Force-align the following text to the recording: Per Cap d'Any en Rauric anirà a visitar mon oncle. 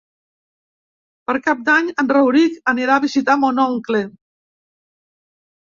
Per 1.29 1.35
Cap 1.49 1.61
d'Any 1.69 1.91
en 2.05 2.11
Rauric 2.17 2.59
anirà 2.75 2.97
a 2.97 3.05
visitar 3.07 3.39
mon 3.45 3.65
oncle. 3.69 4.05